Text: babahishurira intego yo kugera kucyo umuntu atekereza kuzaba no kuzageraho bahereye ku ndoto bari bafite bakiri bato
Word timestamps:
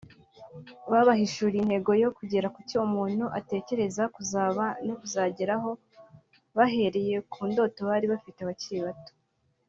babahishurira 0.91 1.57
intego 1.63 1.91
yo 2.03 2.09
kugera 2.17 2.47
kucyo 2.55 2.77
umuntu 2.87 3.25
atekereza 3.39 4.03
kuzaba 4.15 4.63
no 4.87 4.93
kuzageraho 4.99 5.69
bahereye 6.57 7.15
ku 7.31 7.41
ndoto 7.51 7.79
bari 7.89 8.05
bafite 8.13 8.41
bakiri 8.49 8.79
bato 8.87 9.11